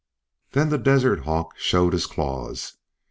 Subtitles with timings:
[0.53, 2.75] Then the desert hawk showed his claws.